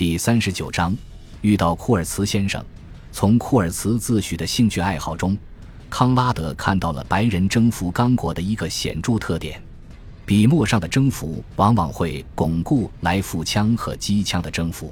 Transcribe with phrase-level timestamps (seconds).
[0.00, 0.96] 第三十九章，
[1.42, 2.64] 遇到库尔茨先生。
[3.12, 5.36] 从库尔茨自诩的兴趣爱好中，
[5.90, 9.62] 康拉德看到了白人征服刚果的一个显著特点：
[10.24, 14.90] 笔墨上的征服往往会巩固来复枪和机枪的征服。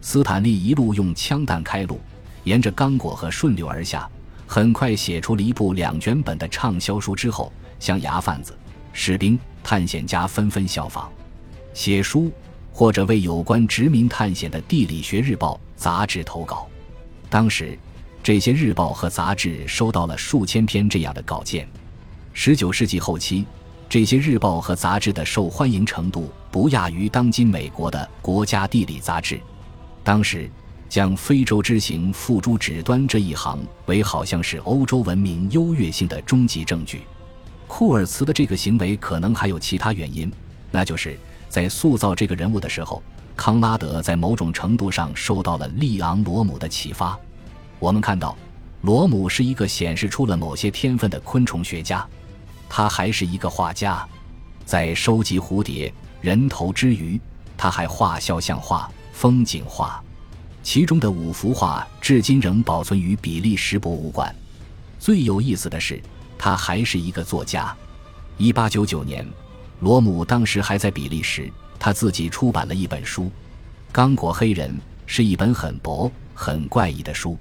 [0.00, 2.00] 斯坦利一路用枪弹开路，
[2.44, 4.08] 沿着刚果河顺流而下，
[4.46, 7.14] 很快写出了一部两卷本的畅销书。
[7.14, 8.56] 之后，向牙贩子、
[8.94, 11.10] 士兵、探险家纷纷效仿，
[11.74, 12.32] 写书。
[12.78, 16.68] 或者为有关殖民探险的《地理学日报》杂志投稿，
[17.28, 17.76] 当时
[18.22, 21.68] 这些日报和杂志收到了数千篇这样的稿件。
[22.32, 23.44] 十九世纪后期，
[23.88, 29.40] 这些日报和杂志的受欢迎程度不亚于当今美国的国家地理杂志。
[30.04, 30.48] 当时
[30.88, 37.00] 将非洲之行付诸纸端这一行为好像是欧洲文明优越性的终极证据。
[37.66, 40.30] 库尔茨的这个行为可能还有其他原因，
[40.70, 41.18] 那就是。
[41.58, 43.02] 在塑造这个人物的时候，
[43.34, 47.18] 康拉德在某种程度上受到了利昂·罗姆的启发。
[47.80, 48.38] 我们看到，
[48.82, 52.06] 罗姆是一个显示出了某些天分的昆虫学家，
[52.68, 54.06] 他还是一个画家，
[54.64, 57.20] 在收集蝴蝶、人头之余，
[57.56, 60.00] 他还画肖像画、风景画，
[60.62, 64.32] 其中的五幅画至今仍保存于比利时博物馆。
[65.00, 66.00] 最有意思的是，
[66.38, 67.76] 他还是一个作家。
[68.36, 69.26] 一八九九年。
[69.80, 73.24] 罗姆当时还在比利时，他自己出版了一本书，
[73.92, 74.70] 《刚果黑人》
[75.06, 77.38] 是一本很薄、很怪异的书，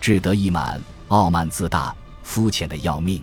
[0.00, 3.22] 志得意满、傲慢自大、肤浅的要命。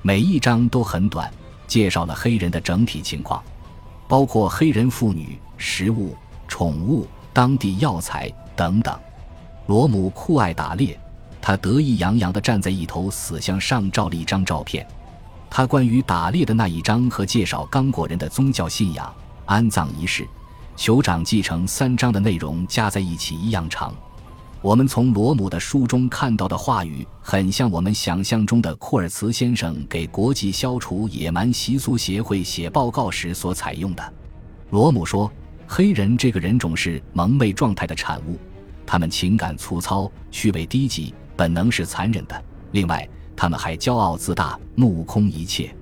[0.00, 1.30] 每一章都很短，
[1.66, 3.42] 介绍了黑人的整体情况，
[4.08, 6.16] 包括黑人妇女、食物、
[6.48, 8.98] 宠物、当地药材等等。
[9.66, 10.98] 罗姆酷爱打猎，
[11.42, 14.86] 他得意洋洋地站在一头死象上照了一张照片。
[15.54, 19.14] 他关于打猎的那一章和介绍刚果人的宗教信仰、
[19.44, 20.26] 安葬仪式、
[20.78, 23.94] 酋长继承三章的内容加在一起一样长。
[24.62, 34.12] 我们从罗姆的书中看到的话语，很像我们想象中的库尔茨先生给国际消除野蛮习俗协会写报告时所采用的。
[34.70, 35.30] 罗姆说
[35.68, 38.38] ：“黑人这个人种是蒙昧状态的产物，
[38.86, 42.42] 他们情感粗糙，趣味低级，本能是残忍的。
[42.70, 43.06] 另外。”
[43.42, 45.74] 他们还骄傲自大，目空一切。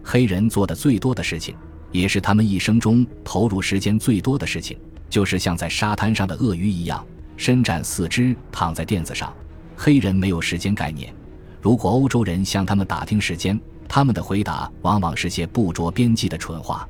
[0.00, 1.56] 黑人做的最多的事情，
[1.90, 4.78] 也是他们一生中投入时间最多的事情，
[5.08, 7.04] 就是像在沙滩上的鳄鱼一样，
[7.36, 9.34] 伸展四肢躺在垫子上。
[9.76, 11.12] 黑人没有时间概念。
[11.60, 16.88] 如果欧洲人向他们打听时间，他们的回答往往是些不着边际的蠢话。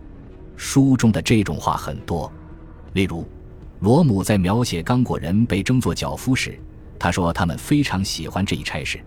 [0.55, 2.31] 书中的这种话很多，
[2.93, 3.27] 例如，
[3.79, 6.61] 罗姆在描写刚果人被征作脚夫时，
[6.99, 9.01] 他说他们非常喜欢这一差事。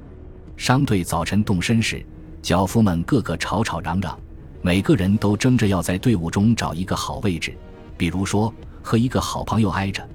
[0.56, 2.06] 商队早晨动身时，
[2.42, 4.18] 脚夫们个个吵吵嚷嚷，
[4.62, 7.58] 每个人都争着要在队伍中找一个好位置，
[7.98, 10.08] 比如说和一个好朋友挨着，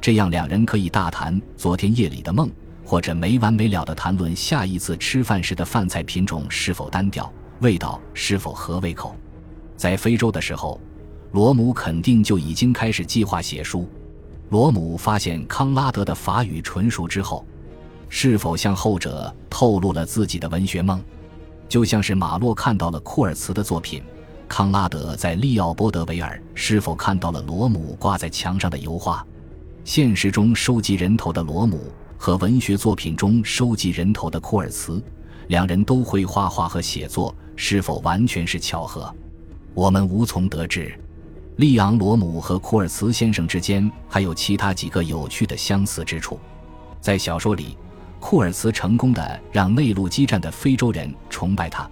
[0.00, 2.50] 这样两人可以大谈昨天夜里的梦，
[2.84, 9.16] 或者没完没了地谈论下一次吃饭时的饭菜品种是否单调，味道是否合胃口。
[9.76, 10.78] 在非洲的时候，
[11.32, 13.88] 罗姆肯定就已经开始计划写书。
[14.50, 17.46] 罗姆发现康拉德的法语纯熟之后。
[18.08, 21.02] 是否向后者透露了自己的文学梦，
[21.68, 24.02] 就像是马洛看到了库尔茨的作品，
[24.48, 29.24] 康拉德在利奥波德维尔是否看到了罗姆挂在墙上的油画？
[29.84, 35.02] 现实中收集人头的罗姆和文学作品中收集人头的库尔茨，
[35.48, 39.12] 两人都会画画和写作，是否完全是巧合？
[39.74, 40.98] 我们无从得知。
[41.56, 46.38] 利昂·罗姆和库尔茨先生之间还有其他几个有趣的相似之处，
[47.00, 47.76] 在小说里。
[48.26, 51.86] 库尔茨成功的让内陆激战的非洲人崇拜他，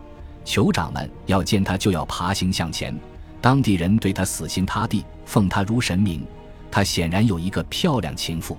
[0.47, 2.98] 酋长们要见他就要爬行向前，
[3.38, 6.25] 当地人对他死心塌地，奉他如神明。
[6.70, 8.56] 他显然有一个漂亮情妇。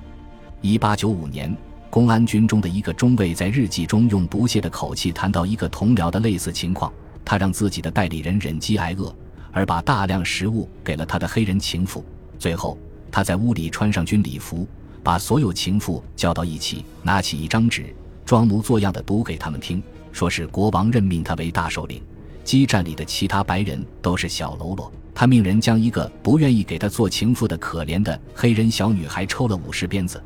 [0.61, 1.57] 一八九五年，
[1.89, 6.94] 公安军中的一个中尉在日记中用不屑的口气谈到一个同僚的类似情况：
[7.25, 9.11] 他让自己的代理人忍饥挨饿，
[9.51, 12.05] 而把大量食物给了他的黑人情妇。
[12.38, 12.78] 最后，
[13.11, 14.67] 他在屋里穿上军礼服。
[15.03, 17.94] 把所有情妇叫到一起，拿起一张纸，
[18.26, 19.84] 装模作样的读给他们听，
[20.14, 22.02] 说是国王任命他为大首领。
[22.46, 24.91] 激战里的其他白人都是小喽啰。
[25.14, 30.22] 他命人将一个不愿意给他做情妇的可怜的黑人小女孩抽了五十鞭子，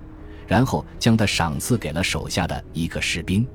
[0.48, 3.46] 然后将她赏赐给了手下的一个士兵。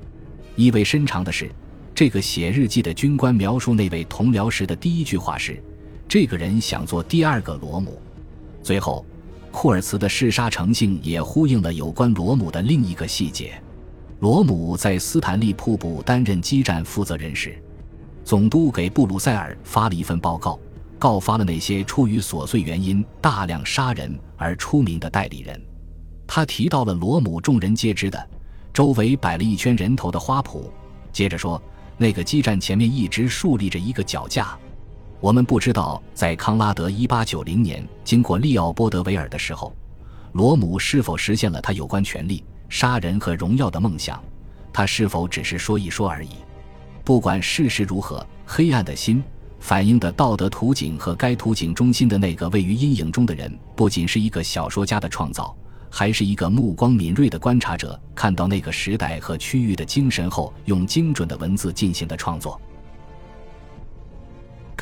[0.55, 1.49] 意味深长的是，
[1.95, 5.61] 这个写日记的军官描述那位同僚时的第一句话是
[6.07, 7.99] ：“这个人想做第二个罗姆。”
[8.61, 9.05] 最后。
[9.53, 13.53] 库尔茨的嗜杀成性也呼应了有关罗姆的另一个细节：
[14.19, 17.55] 罗姆在斯坦利瀑布担任激战负责人时，
[18.25, 20.59] 总督给布鲁塞尔发了一份报告，
[20.97, 25.61] 告发了那些出于琐碎原因大量杀人而出名的代理人。
[26.25, 28.29] 他提到了罗姆众人皆知的
[28.73, 30.63] 周围摆了一圈人头的花圃，
[31.11, 31.61] 接着说，
[31.95, 34.57] 那个基站前面一直竖立着一个脚架。
[35.23, 39.73] 我们不知道，在康拉德1890年经过利奥波德维尔的时候，
[40.33, 44.21] 罗姆是否实现了他有关权力、杀人和荣耀的梦想。
[44.73, 46.31] 他是否只是说一说而已？
[47.05, 49.23] 不管事实如何，黑暗的心
[49.61, 55.55] 反映的道德图景和该图景中心的那个位于阴影中的人，不仅是一个小说家的创造。
[55.89, 62.59] 还是一个目光敏锐的观察者，看到那个时代和区域的精神后，用精准的文字进行的创作。